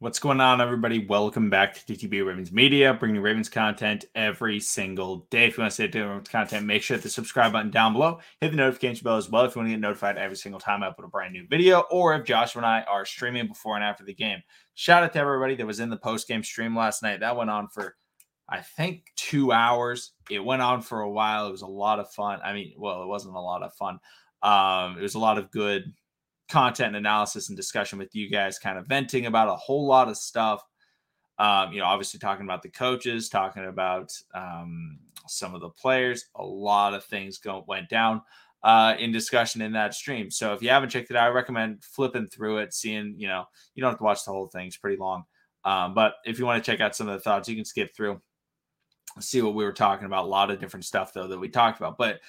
What's 0.00 0.20
going 0.20 0.40
on, 0.40 0.60
everybody? 0.60 1.04
Welcome 1.08 1.50
back 1.50 1.74
to 1.74 1.80
TTB 1.92 2.24
Ravens 2.24 2.52
Media, 2.52 2.94
bringing 2.94 3.20
Ravens 3.20 3.48
content 3.48 4.04
every 4.14 4.60
single 4.60 5.26
day. 5.28 5.46
If 5.46 5.56
you 5.56 5.62
want 5.62 5.72
to 5.72 5.74
stay 5.74 5.88
tuned 5.88 6.14
with 6.14 6.30
content, 6.30 6.66
make 6.66 6.84
sure 6.84 6.96
to 6.96 7.00
hit 7.00 7.02
the 7.02 7.10
subscribe 7.10 7.50
button 7.50 7.72
down 7.72 7.94
below. 7.94 8.20
Hit 8.40 8.52
the 8.52 8.56
notification 8.58 9.02
bell 9.02 9.16
as 9.16 9.28
well 9.28 9.44
if 9.44 9.56
you 9.56 9.58
want 9.58 9.70
to 9.70 9.72
get 9.72 9.80
notified 9.80 10.16
every 10.16 10.36
single 10.36 10.60
time 10.60 10.84
I 10.84 10.92
put 10.92 11.04
a 11.04 11.08
brand 11.08 11.32
new 11.32 11.48
video 11.48 11.80
or 11.90 12.14
if 12.14 12.24
Josh 12.24 12.54
and 12.54 12.64
I 12.64 12.82
are 12.82 13.04
streaming 13.04 13.48
before 13.48 13.74
and 13.74 13.82
after 13.82 14.04
the 14.04 14.14
game. 14.14 14.40
Shout 14.74 15.02
out 15.02 15.12
to 15.14 15.18
everybody 15.18 15.56
that 15.56 15.66
was 15.66 15.80
in 15.80 15.90
the 15.90 15.96
post 15.96 16.28
game 16.28 16.44
stream 16.44 16.76
last 16.76 17.02
night. 17.02 17.18
That 17.18 17.36
went 17.36 17.50
on 17.50 17.66
for, 17.66 17.96
I 18.48 18.60
think, 18.60 19.02
two 19.16 19.50
hours. 19.50 20.12
It 20.30 20.44
went 20.44 20.62
on 20.62 20.80
for 20.80 21.00
a 21.00 21.10
while. 21.10 21.48
It 21.48 21.50
was 21.50 21.62
a 21.62 21.66
lot 21.66 21.98
of 21.98 22.08
fun. 22.12 22.38
I 22.44 22.52
mean, 22.52 22.72
well, 22.78 23.02
it 23.02 23.08
wasn't 23.08 23.34
a 23.34 23.40
lot 23.40 23.64
of 23.64 23.74
fun. 23.74 23.98
Um, 24.44 24.96
it 24.96 25.02
was 25.02 25.16
a 25.16 25.18
lot 25.18 25.38
of 25.38 25.50
good 25.50 25.92
content 26.48 26.88
and 26.88 26.96
analysis 26.96 27.48
and 27.48 27.56
discussion 27.56 27.98
with 27.98 28.14
you 28.14 28.30
guys, 28.30 28.58
kind 28.58 28.78
of 28.78 28.86
venting 28.86 29.26
about 29.26 29.48
a 29.48 29.56
whole 29.56 29.86
lot 29.86 30.08
of 30.08 30.16
stuff. 30.16 30.62
Um, 31.38 31.72
you 31.72 31.78
know, 31.78 31.86
obviously 31.86 32.18
talking 32.18 32.44
about 32.44 32.62
the 32.62 32.70
coaches, 32.70 33.28
talking 33.28 33.66
about 33.66 34.12
um, 34.34 34.98
some 35.28 35.54
of 35.54 35.60
the 35.60 35.70
players, 35.70 36.26
a 36.34 36.44
lot 36.44 36.94
of 36.94 37.04
things 37.04 37.38
go, 37.38 37.64
went 37.68 37.88
down 37.88 38.22
uh, 38.64 38.94
in 38.98 39.12
discussion 39.12 39.62
in 39.62 39.72
that 39.72 39.94
stream. 39.94 40.30
So 40.30 40.52
if 40.52 40.62
you 40.62 40.70
haven't 40.70 40.88
checked 40.88 41.10
it 41.10 41.16
out, 41.16 41.28
I 41.28 41.32
recommend 41.32 41.84
flipping 41.84 42.26
through 42.26 42.58
it, 42.58 42.74
seeing, 42.74 43.14
you 43.16 43.28
know, 43.28 43.44
you 43.74 43.80
don't 43.80 43.90
have 43.90 43.98
to 43.98 44.04
watch 44.04 44.24
the 44.24 44.32
whole 44.32 44.48
thing, 44.48 44.66
it's 44.66 44.76
pretty 44.76 44.96
long. 44.96 45.24
Um, 45.64 45.94
but 45.94 46.14
if 46.24 46.38
you 46.38 46.46
want 46.46 46.62
to 46.64 46.70
check 46.70 46.80
out 46.80 46.96
some 46.96 47.08
of 47.08 47.14
the 47.14 47.20
thoughts, 47.20 47.48
you 47.48 47.54
can 47.54 47.64
skip 47.64 47.94
through, 47.94 48.20
see 49.20 49.42
what 49.42 49.54
we 49.54 49.64
were 49.64 49.72
talking 49.72 50.06
about. 50.06 50.24
A 50.24 50.28
lot 50.28 50.50
of 50.50 50.58
different 50.58 50.84
stuff, 50.84 51.12
though, 51.12 51.28
that 51.28 51.38
we 51.38 51.48
talked 51.48 51.78
about. 51.78 51.98
But 51.98 52.20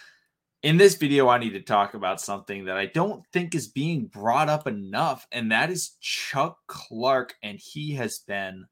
in 0.61 0.77
this 0.77 0.95
video, 0.95 1.29
I 1.29 1.37
need 1.37 1.51
to 1.51 1.61
talk 1.61 1.93
about 1.93 2.19
something 2.19 2.65
that 2.65 2.77
I 2.77 2.87
don't 2.87 3.25
think 3.31 3.55
is 3.55 3.67
being 3.67 4.07
brought 4.07 4.49
up 4.49 4.67
enough, 4.67 5.25
and 5.31 5.51
that 5.51 5.69
is 5.69 5.95
Chuck 6.01 6.57
Clark. 6.67 7.35
And 7.41 7.57
he 7.59 7.93
has 7.93 8.19
been 8.19 8.65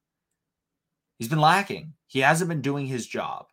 he's 1.18 1.30
been 1.30 1.40
lacking. 1.40 1.94
He 2.08 2.20
hasn't 2.20 2.50
been 2.50 2.62
doing 2.62 2.88
his 2.88 3.08
job. 3.08 3.46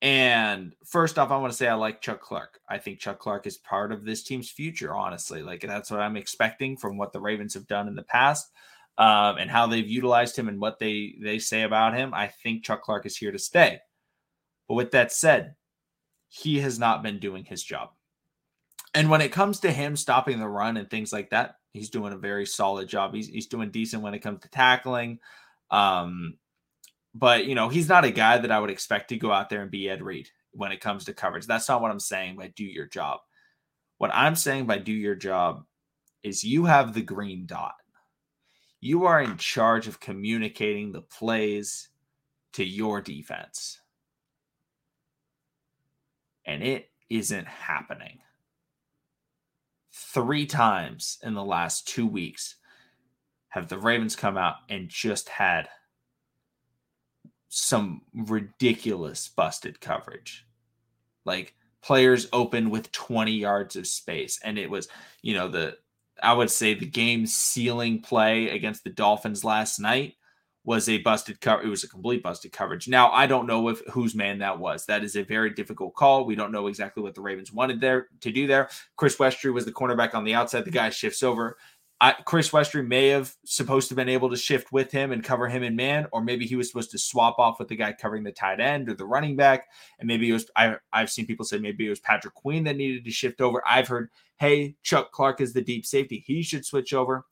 And 0.00 0.74
first 0.84 1.18
off, 1.18 1.30
I 1.30 1.38
want 1.38 1.50
to 1.52 1.56
say 1.56 1.66
I 1.66 1.74
like 1.74 2.00
Chuck 2.00 2.20
Clark. 2.20 2.60
I 2.68 2.78
think 2.78 3.00
Chuck 3.00 3.18
Clark 3.18 3.46
is 3.46 3.56
part 3.56 3.90
of 3.90 4.04
this 4.04 4.22
team's 4.22 4.50
future, 4.50 4.94
honestly. 4.94 5.42
Like 5.42 5.62
that's 5.62 5.90
what 5.90 6.00
I'm 6.00 6.16
expecting 6.16 6.76
from 6.76 6.98
what 6.98 7.12
the 7.12 7.20
Ravens 7.20 7.54
have 7.54 7.66
done 7.66 7.88
in 7.88 7.96
the 7.96 8.02
past. 8.02 8.50
Um, 8.98 9.38
and 9.38 9.48
how 9.48 9.68
they've 9.68 9.88
utilized 9.88 10.36
him 10.36 10.48
and 10.48 10.60
what 10.60 10.80
they 10.80 11.14
they 11.22 11.38
say 11.38 11.62
about 11.62 11.94
him. 11.94 12.12
I 12.12 12.26
think 12.26 12.64
Chuck 12.64 12.82
Clark 12.82 13.06
is 13.06 13.16
here 13.16 13.30
to 13.30 13.38
stay. 13.38 13.78
But 14.68 14.74
with 14.74 14.90
that 14.90 15.12
said, 15.12 15.54
he 16.28 16.60
has 16.60 16.78
not 16.78 17.02
been 17.02 17.18
doing 17.18 17.44
his 17.44 17.62
job. 17.62 17.90
And 18.94 19.10
when 19.10 19.20
it 19.20 19.32
comes 19.32 19.60
to 19.60 19.70
him 19.70 19.96
stopping 19.96 20.38
the 20.38 20.48
run 20.48 20.76
and 20.76 20.88
things 20.88 21.12
like 21.12 21.30
that, 21.30 21.56
he's 21.72 21.90
doing 21.90 22.12
a 22.12 22.18
very 22.18 22.46
solid 22.46 22.88
job. 22.88 23.14
He's, 23.14 23.28
he's 23.28 23.46
doing 23.46 23.70
decent 23.70 24.02
when 24.02 24.14
it 24.14 24.20
comes 24.20 24.40
to 24.40 24.48
tackling. 24.48 25.18
Um, 25.70 26.38
but, 27.14 27.46
you 27.46 27.54
know, 27.54 27.68
he's 27.68 27.88
not 27.88 28.04
a 28.04 28.10
guy 28.10 28.38
that 28.38 28.50
I 28.50 28.58
would 28.58 28.70
expect 28.70 29.08
to 29.10 29.16
go 29.16 29.32
out 29.32 29.50
there 29.50 29.62
and 29.62 29.70
be 29.70 29.88
Ed 29.88 30.02
Reed 30.02 30.28
when 30.52 30.72
it 30.72 30.80
comes 30.80 31.04
to 31.04 31.14
coverage. 31.14 31.46
That's 31.46 31.68
not 31.68 31.82
what 31.82 31.90
I'm 31.90 32.00
saying 32.00 32.36
by 32.36 32.48
do 32.48 32.64
your 32.64 32.86
job. 32.86 33.20
What 33.98 34.14
I'm 34.14 34.36
saying 34.36 34.66
by 34.66 34.78
do 34.78 34.92
your 34.92 35.14
job 35.16 35.64
is 36.22 36.44
you 36.44 36.64
have 36.64 36.94
the 36.94 37.02
green 37.02 37.46
dot. 37.46 37.74
You 38.80 39.06
are 39.06 39.20
in 39.20 39.36
charge 39.36 39.88
of 39.88 40.00
communicating 40.00 40.92
the 40.92 41.02
plays 41.02 41.88
to 42.52 42.64
your 42.64 43.00
defense 43.00 43.80
and 46.48 46.62
it 46.62 46.90
isn't 47.10 47.46
happening. 47.46 48.18
Three 49.92 50.46
times 50.46 51.18
in 51.22 51.34
the 51.34 51.44
last 51.44 51.86
two 51.86 52.06
weeks 52.06 52.56
have 53.50 53.68
the 53.68 53.78
Ravens 53.78 54.16
come 54.16 54.38
out 54.38 54.56
and 54.68 54.88
just 54.88 55.28
had 55.28 55.68
some 57.50 58.02
ridiculous 58.14 59.28
busted 59.28 59.80
coverage. 59.80 60.46
Like 61.24 61.54
players 61.82 62.28
open 62.32 62.70
with 62.70 62.92
20 62.92 63.32
yards 63.32 63.76
of 63.76 63.86
space. 63.86 64.40
And 64.42 64.58
it 64.58 64.70
was, 64.70 64.88
you 65.22 65.34
know, 65.34 65.48
the, 65.48 65.76
I 66.22 66.32
would 66.32 66.50
say 66.50 66.74
the 66.74 66.86
game 66.86 67.26
sealing 67.26 68.00
play 68.00 68.48
against 68.48 68.84
the 68.84 68.90
Dolphins 68.90 69.44
last 69.44 69.78
night 69.78 70.14
was 70.64 70.88
a 70.88 70.98
busted 70.98 71.40
cover. 71.40 71.62
It 71.62 71.68
was 71.68 71.84
a 71.84 71.88
complete 71.88 72.22
busted 72.22 72.52
coverage. 72.52 72.88
Now 72.88 73.10
I 73.10 73.26
don't 73.26 73.46
know 73.46 73.68
if 73.68 73.80
whose 73.90 74.14
man 74.14 74.38
that 74.38 74.58
was. 74.58 74.84
That 74.86 75.04
is 75.04 75.16
a 75.16 75.22
very 75.22 75.50
difficult 75.50 75.94
call. 75.94 76.26
We 76.26 76.34
don't 76.34 76.52
know 76.52 76.66
exactly 76.66 77.02
what 77.02 77.14
the 77.14 77.22
Ravens 77.22 77.52
wanted 77.52 77.80
there 77.80 78.08
to 78.20 78.30
do 78.30 78.46
there. 78.46 78.68
Chris 78.96 79.16
Westry 79.16 79.52
was 79.52 79.64
the 79.64 79.72
cornerback 79.72 80.14
on 80.14 80.24
the 80.24 80.34
outside. 80.34 80.64
The 80.64 80.70
guy 80.70 80.90
shifts 80.90 81.22
over. 81.22 81.56
I, 82.00 82.12
Chris 82.12 82.50
Westry 82.50 82.86
may 82.86 83.08
have 83.08 83.34
supposed 83.44 83.88
to 83.88 83.92
have 83.92 83.96
been 83.96 84.08
able 84.08 84.30
to 84.30 84.36
shift 84.36 84.70
with 84.70 84.92
him 84.92 85.10
and 85.10 85.24
cover 85.24 85.48
him 85.48 85.64
in 85.64 85.74
man, 85.74 86.06
or 86.12 86.22
maybe 86.22 86.46
he 86.46 86.54
was 86.54 86.68
supposed 86.68 86.92
to 86.92 86.98
swap 86.98 87.40
off 87.40 87.58
with 87.58 87.66
the 87.66 87.74
guy 87.74 87.92
covering 87.92 88.22
the 88.22 88.30
tight 88.30 88.60
end 88.60 88.88
or 88.88 88.94
the 88.94 89.04
running 89.04 89.34
back. 89.34 89.66
And 89.98 90.06
maybe 90.06 90.30
it 90.30 90.32
was 90.32 90.48
I, 90.54 90.76
I've 90.92 91.10
seen 91.10 91.26
people 91.26 91.44
say 91.44 91.58
maybe 91.58 91.86
it 91.86 91.90
was 91.90 91.98
Patrick 91.98 92.34
Queen 92.34 92.64
that 92.64 92.76
needed 92.76 93.04
to 93.04 93.10
shift 93.10 93.40
over. 93.40 93.62
I've 93.66 93.88
heard, 93.88 94.10
hey, 94.38 94.76
Chuck 94.84 95.10
Clark 95.10 95.40
is 95.40 95.52
the 95.52 95.62
deep 95.62 95.84
safety. 95.84 96.22
He 96.24 96.42
should 96.42 96.64
switch 96.64 96.94
over. 96.94 97.24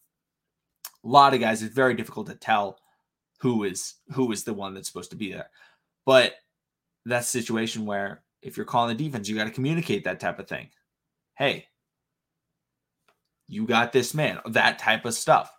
A 1.04 1.08
lot 1.08 1.34
of 1.34 1.40
guys, 1.40 1.62
it's 1.62 1.74
very 1.74 1.94
difficult 1.94 2.26
to 2.26 2.34
tell 2.34 2.80
who 3.38 3.64
is 3.64 3.94
who 4.12 4.32
is 4.32 4.44
the 4.44 4.54
one 4.54 4.74
that's 4.74 4.88
supposed 4.88 5.10
to 5.10 5.16
be 5.16 5.32
there. 5.32 5.50
But 6.04 6.34
that's 7.04 7.28
a 7.28 7.38
situation 7.38 7.86
where 7.86 8.22
if 8.42 8.56
you're 8.56 8.66
calling 8.66 8.96
the 8.96 9.04
defense, 9.04 9.28
you 9.28 9.36
got 9.36 9.44
to 9.44 9.50
communicate 9.50 10.04
that 10.04 10.20
type 10.20 10.38
of 10.38 10.48
thing. 10.48 10.68
Hey, 11.36 11.66
you 13.48 13.66
got 13.66 13.92
this 13.92 14.14
man, 14.14 14.40
that 14.46 14.78
type 14.78 15.04
of 15.04 15.14
stuff. 15.14 15.50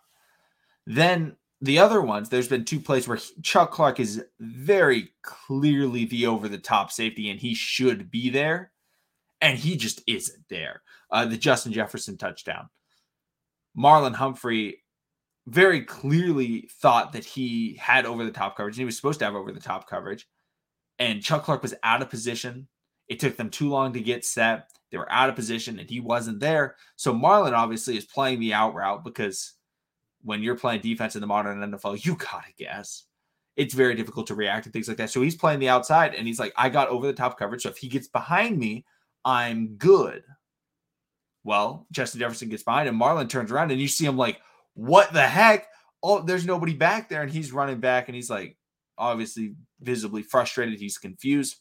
Then 0.86 1.36
the 1.60 1.78
other 1.78 2.00
ones, 2.00 2.28
there's 2.28 2.48
been 2.48 2.64
two 2.64 2.80
plays 2.80 3.08
where 3.08 3.18
Chuck 3.42 3.72
Clark 3.72 4.00
is 4.00 4.24
very 4.40 5.10
clearly 5.22 6.04
the 6.04 6.26
over 6.26 6.48
the 6.48 6.58
top 6.58 6.92
safety 6.92 7.30
and 7.30 7.40
he 7.40 7.54
should 7.54 8.10
be 8.10 8.30
there, 8.30 8.72
and 9.40 9.58
he 9.58 9.76
just 9.76 10.02
isn't 10.06 10.44
there. 10.48 10.82
Uh, 11.10 11.24
the 11.24 11.36
Justin 11.36 11.72
Jefferson 11.72 12.16
touchdown. 12.16 12.68
Marlon 13.76 14.14
Humphrey 14.14 14.82
very 15.48 15.82
clearly 15.82 16.68
thought 16.80 17.12
that 17.12 17.24
he 17.24 17.74
had 17.80 18.04
over 18.04 18.24
the 18.24 18.30
top 18.30 18.56
coverage 18.56 18.74
and 18.74 18.80
he 18.80 18.84
was 18.84 18.96
supposed 18.96 19.18
to 19.18 19.24
have 19.24 19.34
over 19.34 19.50
the 19.50 19.60
top 19.60 19.88
coverage. 19.88 20.28
And 20.98 21.22
Chuck 21.22 21.44
Clark 21.44 21.62
was 21.62 21.74
out 21.82 22.02
of 22.02 22.10
position. 22.10 22.68
It 23.08 23.18
took 23.18 23.36
them 23.36 23.48
too 23.48 23.70
long 23.70 23.94
to 23.94 24.00
get 24.00 24.26
set. 24.26 24.70
They 24.90 24.98
were 24.98 25.10
out 25.10 25.30
of 25.30 25.36
position 25.36 25.78
and 25.78 25.88
he 25.88 26.00
wasn't 26.00 26.40
there. 26.40 26.76
So 26.96 27.14
Marlon 27.14 27.52
obviously 27.52 27.96
is 27.96 28.04
playing 28.04 28.40
the 28.40 28.52
out 28.52 28.74
route 28.74 29.04
because 29.04 29.54
when 30.22 30.42
you're 30.42 30.56
playing 30.56 30.82
defense 30.82 31.14
in 31.14 31.22
the 31.22 31.26
modern 31.26 31.60
NFL, 31.60 32.04
you 32.04 32.16
gotta 32.16 32.52
guess. 32.58 33.04
It's 33.56 33.74
very 33.74 33.94
difficult 33.94 34.26
to 34.26 34.34
react 34.34 34.64
to 34.64 34.70
things 34.70 34.86
like 34.86 34.98
that. 34.98 35.10
So 35.10 35.22
he's 35.22 35.34
playing 35.34 35.60
the 35.60 35.68
outside 35.70 36.14
and 36.14 36.26
he's 36.26 36.38
like, 36.38 36.52
I 36.56 36.68
got 36.68 36.88
over 36.88 37.06
the 37.06 37.12
top 37.12 37.38
coverage. 37.38 37.62
So 37.62 37.70
if 37.70 37.78
he 37.78 37.88
gets 37.88 38.06
behind 38.06 38.58
me, 38.58 38.84
I'm 39.24 39.76
good. 39.76 40.24
Well, 41.42 41.86
Justin 41.90 42.20
Jefferson 42.20 42.50
gets 42.50 42.62
behind 42.62 42.88
him. 42.88 42.98
Marlon 42.98 43.28
turns 43.28 43.50
around 43.50 43.70
and 43.70 43.80
you 43.80 43.88
see 43.88 44.04
him 44.04 44.16
like 44.18 44.40
what 44.78 45.12
the 45.12 45.26
heck? 45.26 45.66
Oh, 46.04 46.22
there's 46.22 46.46
nobody 46.46 46.72
back 46.72 47.08
there. 47.08 47.22
And 47.22 47.30
he's 47.30 47.50
running 47.50 47.80
back 47.80 48.08
and 48.08 48.14
he's 48.14 48.30
like, 48.30 48.56
obviously, 48.96 49.56
visibly 49.80 50.22
frustrated. 50.22 50.78
He's 50.78 50.98
confused. 50.98 51.56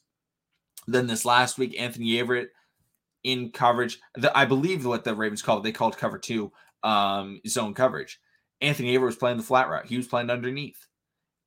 Then 0.85 1.07
this 1.07 1.25
last 1.25 1.57
week, 1.57 1.79
Anthony 1.79 2.11
Averett 2.11 2.50
in 3.23 3.50
coverage. 3.51 4.00
The, 4.13 4.35
I 4.38 4.45
believe 4.45 4.85
what 4.85 5.03
the 5.03 5.16
Ravens 5.16 5.41
called 5.41 5.63
they 5.63 5.72
called 5.72 5.97
cover 5.97 6.19
two 6.19 6.51
um, 6.83 7.41
zone 7.47 7.73
coverage. 7.73 8.19
Anthony 8.61 8.95
Averett 8.95 9.05
was 9.05 9.16
playing 9.16 9.38
the 9.38 9.44
flat 9.44 9.67
route. 9.67 9.88
He 9.88 9.97
was 9.97 10.07
playing 10.07 10.29
underneath. 10.29 10.85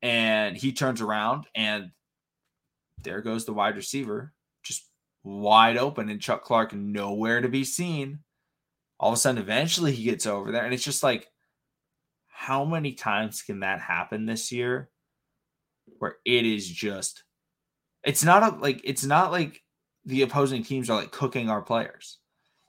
And 0.03 0.57
he 0.57 0.73
turns 0.73 1.01
around 1.01 1.47
and 1.55 1.93
there 3.01 3.21
goes 3.21 3.45
the 3.45 3.53
wide 3.53 3.77
receiver, 3.77 4.33
just 4.65 4.89
wide 5.23 5.77
open, 5.77 6.09
and 6.09 6.21
Chuck 6.21 6.43
Clark 6.43 6.75
nowhere 6.75 7.41
to 7.41 7.49
be 7.49 7.63
seen. 7.63 8.19
All 8.99 9.13
of 9.13 9.15
a 9.15 9.21
sudden, 9.21 9.41
eventually 9.41 9.93
he 9.93 10.03
gets 10.03 10.27
over 10.27 10.51
there, 10.51 10.65
and 10.65 10.75
it's 10.75 10.85
just 10.85 11.03
like 11.03 11.29
how 12.41 12.65
many 12.65 12.93
times 12.93 13.43
can 13.43 13.61
that 13.61 13.83
happen 13.83 14.25
this 14.25 14.51
year 14.51 14.89
where 15.99 16.17
it 16.25 16.47
is 16.47 16.67
just 16.67 17.23
it's 18.03 18.25
not 18.25 18.43
a, 18.43 18.57
like 18.57 18.81
it's 18.83 19.05
not 19.05 19.31
like 19.31 19.61
the 20.07 20.23
opposing 20.23 20.63
teams 20.63 20.89
are 20.89 20.99
like 20.99 21.11
cooking 21.13 21.51
our 21.51 21.61
players. 21.61 22.17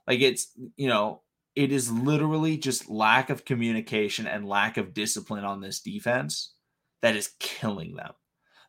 Like 0.06 0.20
it's 0.20 0.48
you 0.76 0.88
know 0.88 1.22
it 1.56 1.72
is 1.72 1.90
literally 1.90 2.58
just 2.58 2.90
lack 2.90 3.30
of 3.30 3.46
communication 3.46 4.26
and 4.26 4.46
lack 4.46 4.76
of 4.76 4.92
discipline 4.92 5.44
on 5.44 5.62
this 5.62 5.80
defense 5.80 6.52
that 7.00 7.16
is 7.16 7.32
killing 7.40 7.96
them. 7.96 8.12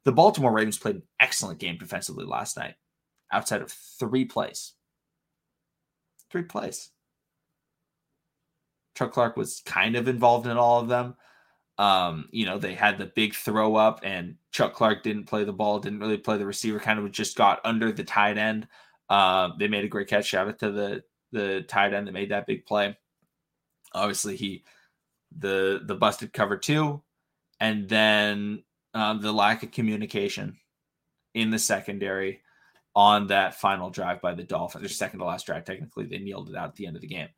The 0.06 0.14
baltimore 0.14 0.54
ravens 0.54 0.78
played 0.78 0.96
an 0.96 1.04
excellent 1.20 1.60
game 1.60 1.78
defensively 1.78 2.24
last 2.24 2.56
night 2.56 2.76
outside 3.30 3.62
of 3.62 3.74
three 4.00 4.24
plays. 4.24 4.72
Three 6.32 6.44
plays 6.44 6.92
Chuck 8.96 9.12
Clark 9.12 9.38
was 9.38 9.62
kind 9.66 9.96
of 9.96 10.08
involved 10.08 10.48
in 10.48 10.58
all 10.58 10.80
of 10.80 10.88
them. 10.88 11.16
Um, 11.78 12.30
you 12.32 12.46
know, 12.46 12.60
they 12.60 12.76
had 12.76 12.98
the 12.98 13.08
big 13.08 13.34
throw 13.34 13.76
up, 13.76 14.02
and 14.04 14.36
Chuck 14.52 14.74
Clark 14.74 15.04
didn't 15.04 15.26
play 15.26 15.44
the 15.44 15.54
ball, 15.54 15.80
didn't 15.80 16.00
really 16.00 16.18
play 16.18 16.38
the 16.38 16.46
receiver, 16.46 16.80
kind 16.80 17.00
of 17.00 17.12
just 17.12 17.36
got 17.36 17.62
under 17.66 17.92
the 17.92 18.04
tight 18.04 18.38
end. 18.38 18.68
Uh, 19.10 19.50
they 19.58 19.68
made 19.68 19.84
a 19.84 19.90
great 19.90 20.08
catch. 20.08 20.28
Shout 20.28 20.48
out 20.48 20.60
to 20.60 20.72
the 20.72 21.04
the 21.32 21.62
tight 21.68 21.94
end 21.94 22.08
that 22.08 22.14
made 22.14 22.30
that 22.30 22.46
big 22.46 22.66
play. 22.66 22.96
Obviously, 23.94 24.36
he 24.36 24.64
the 25.36 25.82
the 25.84 25.96
busted 25.96 26.32
cover 26.32 26.58
two, 26.58 27.02
and 27.60 27.90
then 27.90 28.64
um, 28.94 29.22
the 29.22 29.32
lack 29.32 29.64
of 29.64 29.72
communication 29.72 30.58
in 31.34 31.50
the 31.50 31.60
secondary 31.60 32.42
on 32.96 33.28
that 33.28 33.56
final 33.60 33.90
drive 33.90 34.22
by 34.22 34.36
the 34.36 34.44
Dolphins, 34.44 34.84
their 34.84 34.90
second 34.90 35.20
to 35.20 35.26
last 35.26 35.48
drive. 35.48 35.66
Technically, 35.66 36.06
they 36.06 36.20
kneeled 36.20 36.50
it 36.50 36.56
out 36.56 36.70
at 36.70 36.76
the 36.76 36.86
end 36.86 36.96
of 36.96 37.02
the 37.02 37.08
game. 37.08 37.30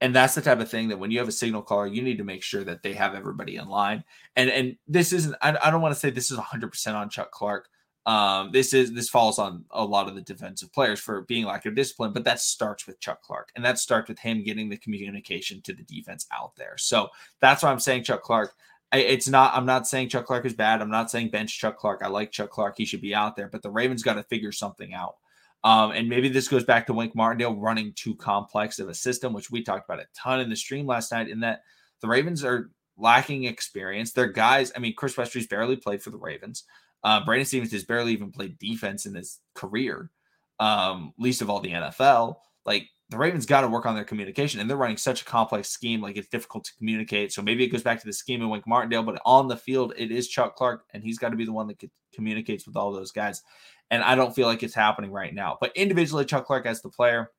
And 0.00 0.14
that's 0.14 0.34
the 0.34 0.42
type 0.42 0.60
of 0.60 0.70
thing 0.70 0.88
that 0.88 0.98
when 0.98 1.10
you 1.10 1.18
have 1.18 1.28
a 1.28 1.32
signal 1.32 1.62
caller, 1.62 1.86
you 1.86 2.02
need 2.02 2.18
to 2.18 2.24
make 2.24 2.42
sure 2.42 2.64
that 2.64 2.82
they 2.82 2.92
have 2.92 3.14
everybody 3.14 3.56
in 3.56 3.68
line. 3.68 4.04
And 4.36 4.50
and 4.50 4.76
this 4.86 5.12
isn't. 5.12 5.34
I, 5.40 5.56
I 5.62 5.70
don't 5.70 5.80
want 5.80 5.94
to 5.94 6.00
say 6.00 6.10
this 6.10 6.30
is 6.30 6.36
100 6.36 6.70
percent 6.70 6.96
on 6.96 7.08
Chuck 7.08 7.30
Clark. 7.30 7.68
Um, 8.06 8.52
this 8.52 8.72
is 8.72 8.92
this 8.92 9.08
falls 9.08 9.38
on 9.38 9.64
a 9.70 9.84
lot 9.84 10.06
of 10.06 10.14
the 10.14 10.20
defensive 10.20 10.72
players 10.72 11.00
for 11.00 11.22
being 11.22 11.44
lack 11.44 11.66
of 11.66 11.74
discipline, 11.74 12.12
but 12.12 12.24
that 12.24 12.40
starts 12.40 12.86
with 12.86 13.00
Chuck 13.00 13.20
Clark, 13.22 13.50
and 13.56 13.64
that 13.64 13.78
starts 13.78 14.08
with 14.08 14.18
him 14.20 14.44
getting 14.44 14.68
the 14.68 14.76
communication 14.76 15.60
to 15.62 15.72
the 15.72 15.82
defense 15.82 16.26
out 16.32 16.54
there. 16.56 16.76
So 16.78 17.08
that's 17.40 17.64
why 17.64 17.72
I'm 17.72 17.80
saying 17.80 18.04
Chuck 18.04 18.22
Clark. 18.22 18.54
I, 18.92 18.98
it's 18.98 19.28
not. 19.28 19.54
I'm 19.54 19.66
not 19.66 19.88
saying 19.88 20.10
Chuck 20.10 20.24
Clark 20.24 20.46
is 20.46 20.54
bad. 20.54 20.80
I'm 20.80 20.90
not 20.90 21.10
saying 21.10 21.30
bench 21.30 21.58
Chuck 21.58 21.78
Clark. 21.78 22.02
I 22.04 22.08
like 22.08 22.30
Chuck 22.30 22.50
Clark. 22.50 22.76
He 22.78 22.84
should 22.84 23.00
be 23.00 23.14
out 23.14 23.34
there, 23.34 23.48
but 23.48 23.62
the 23.62 23.70
Ravens 23.70 24.04
got 24.04 24.14
to 24.14 24.22
figure 24.22 24.52
something 24.52 24.94
out. 24.94 25.16
Um, 25.64 25.90
and 25.90 26.08
maybe 26.08 26.28
this 26.28 26.48
goes 26.48 26.64
back 26.64 26.86
to 26.86 26.92
Wink 26.92 27.14
Martindale 27.14 27.56
running 27.56 27.92
too 27.96 28.14
complex 28.14 28.78
of 28.78 28.88
a 28.88 28.94
system, 28.94 29.32
which 29.32 29.50
we 29.50 29.62
talked 29.62 29.88
about 29.88 30.00
a 30.02 30.06
ton 30.14 30.40
in 30.40 30.48
the 30.48 30.56
stream 30.56 30.86
last 30.86 31.10
night. 31.10 31.28
In 31.28 31.40
that 31.40 31.62
the 32.00 32.08
Ravens 32.08 32.44
are 32.44 32.70
lacking 32.96 33.44
experience. 33.44 34.12
Their 34.12 34.28
guys. 34.28 34.72
I 34.74 34.78
mean, 34.78 34.94
Chris 34.96 35.16
Westry's 35.16 35.46
barely 35.46 35.76
played 35.76 36.02
for 36.02 36.10
the 36.10 36.18
Ravens. 36.18 36.64
Uh, 37.02 37.24
Brandon 37.24 37.46
Stephens 37.46 37.72
has 37.72 37.84
barely 37.84 38.12
even 38.12 38.32
played 38.32 38.58
defense 38.58 39.06
in 39.06 39.14
his 39.14 39.40
career, 39.54 40.10
um, 40.58 41.12
least 41.18 41.42
of 41.42 41.50
all 41.50 41.60
the 41.60 41.70
NFL. 41.70 42.36
Like 42.64 42.88
the 43.08 43.16
Ravens 43.16 43.46
got 43.46 43.60
to 43.60 43.68
work 43.68 43.86
on 43.86 43.94
their 43.94 44.04
communication, 44.04 44.60
and 44.60 44.68
they're 44.68 44.76
running 44.76 44.96
such 44.96 45.22
a 45.22 45.24
complex 45.24 45.68
scheme, 45.68 46.00
like 46.00 46.16
it's 46.16 46.28
difficult 46.28 46.64
to 46.64 46.74
communicate. 46.74 47.32
So 47.32 47.40
maybe 47.40 47.62
it 47.62 47.68
goes 47.68 47.82
back 47.82 48.00
to 48.00 48.06
the 48.06 48.12
scheme 48.12 48.42
of 48.42 48.50
Wink 48.50 48.66
Martindale, 48.66 49.04
but 49.04 49.20
on 49.24 49.46
the 49.46 49.56
field, 49.56 49.92
it 49.96 50.10
is 50.10 50.28
Chuck 50.28 50.56
Clark, 50.56 50.84
and 50.92 51.04
he's 51.04 51.18
got 51.18 51.28
to 51.28 51.36
be 51.36 51.44
the 51.44 51.52
one 51.52 51.68
that 51.68 51.82
communicates 52.12 52.66
with 52.66 52.76
all 52.76 52.92
those 52.92 53.12
guys. 53.12 53.42
And 53.90 54.02
I 54.02 54.16
don't 54.16 54.34
feel 54.34 54.48
like 54.48 54.64
it's 54.64 54.74
happening 54.74 55.12
right 55.12 55.32
now. 55.32 55.56
But 55.60 55.76
individually, 55.76 56.24
Chuck 56.24 56.46
Clark 56.46 56.66
as 56.66 56.82
the 56.82 56.88
player, 56.88 57.30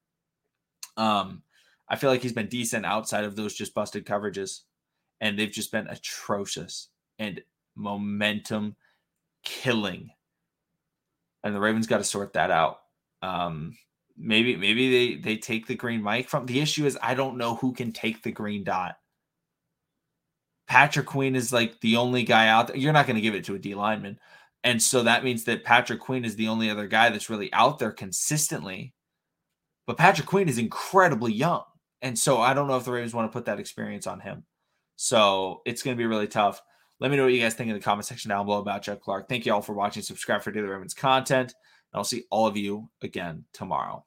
um, 0.95 1.43
I 1.89 1.97
feel 1.97 2.09
like 2.09 2.21
he's 2.21 2.33
been 2.33 2.47
decent 2.47 2.85
outside 2.85 3.25
of 3.25 3.35
those 3.35 3.53
just 3.53 3.73
busted 3.73 4.05
coverages, 4.05 4.61
and 5.19 5.37
they've 5.37 5.51
just 5.51 5.73
been 5.73 5.87
atrocious 5.87 6.87
and 7.19 7.41
momentum 7.75 8.77
killing. 9.43 10.11
And 11.43 11.53
the 11.53 11.59
Ravens 11.59 11.87
got 11.87 11.97
to 11.97 12.03
sort 12.05 12.33
that 12.33 12.51
out. 12.51 12.79
Um, 13.21 13.75
maybe 14.17 14.55
maybe 14.55 14.91
they 14.91 15.21
they 15.21 15.37
take 15.37 15.67
the 15.67 15.75
green 15.75 16.03
mic 16.03 16.29
from 16.29 16.45
the 16.45 16.59
issue 16.59 16.85
is 16.85 16.97
I 17.01 17.13
don't 17.13 17.37
know 17.37 17.55
who 17.55 17.73
can 17.73 17.91
take 17.91 18.23
the 18.23 18.31
green 18.31 18.63
dot. 18.63 18.97
Patrick 20.67 21.05
Queen 21.05 21.35
is 21.35 21.53
like 21.53 21.79
the 21.79 21.95
only 21.95 22.23
guy 22.23 22.49
out 22.49 22.67
there. 22.67 22.77
You're 22.77 22.93
not 22.93 23.07
going 23.07 23.15
to 23.15 23.21
give 23.21 23.35
it 23.35 23.45
to 23.45 23.55
a 23.55 23.59
D 23.59 23.73
lineman. 23.73 24.19
And 24.63 24.81
so 24.81 25.03
that 25.03 25.23
means 25.23 25.45
that 25.45 25.63
Patrick 25.63 26.01
Queen 26.01 26.25
is 26.25 26.35
the 26.35 26.49
only 26.49 26.69
other 26.69 26.87
guy 26.87 27.09
that's 27.09 27.29
really 27.29 27.51
out 27.53 27.79
there 27.79 27.91
consistently. 27.91 28.93
But 29.85 29.97
Patrick 29.97 30.27
Queen 30.27 30.49
is 30.49 30.57
incredibly 30.57 31.31
young. 31.31 31.63
And 32.01 32.19
so 32.19 32.41
I 32.41 32.53
don't 32.53 32.67
know 32.67 32.75
if 32.75 32.83
the 32.83 32.91
Ravens 32.91 33.13
want 33.13 33.31
to 33.31 33.35
put 33.35 33.45
that 33.45 33.59
experience 33.59 34.07
on 34.07 34.19
him. 34.19 34.43
So 34.97 35.61
it's 35.65 35.83
going 35.83 35.95
to 35.95 36.01
be 36.01 36.05
really 36.05 36.27
tough. 36.27 36.61
Let 36.99 37.11
me 37.11 37.17
know 37.17 37.23
what 37.23 37.33
you 37.33 37.39
guys 37.39 37.53
think 37.53 37.69
in 37.69 37.75
the 37.75 37.81
comment 37.81 38.05
section 38.05 38.29
down 38.29 38.45
below 38.45 38.59
about 38.59 38.81
Chuck 38.81 38.99
Clark. 38.99 39.29
Thank 39.29 39.45
you 39.45 39.53
all 39.53 39.61
for 39.61 39.73
watching. 39.73 40.03
Subscribe 40.03 40.41
for 40.41 40.51
daily 40.51 40.67
Ravens 40.67 40.93
content. 40.93 41.53
And 41.93 41.99
I'll 41.99 42.03
see 42.03 42.23
all 42.29 42.47
of 42.47 42.57
you 42.57 42.89
again 43.01 43.45
tomorrow. 43.53 44.06